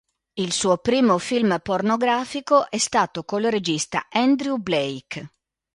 Il 0.33 0.51
suo 0.51 0.77
primo 0.77 1.19
film 1.19 1.59
pornografico 1.61 2.67
è 2.71 2.79
stato 2.79 3.23
col 3.23 3.43
regista 3.43 4.07
Andrew 4.09 4.57
Blake. 4.57 5.29